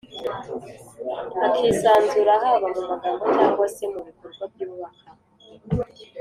akisanzura, 1.47 2.33
haba 2.43 2.67
mu 2.75 2.81
magambo 2.89 3.23
cyangwa 3.35 3.65
se 3.75 3.83
mu 3.93 3.99
bikorwa 4.07 4.43
byubaka. 4.51 5.05